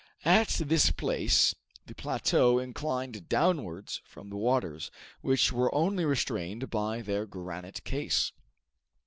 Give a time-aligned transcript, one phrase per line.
[0.25, 1.53] At this place,
[1.85, 4.89] the plateau inclined downwards from the waters,
[5.21, 8.31] which were only restrained by their granite case.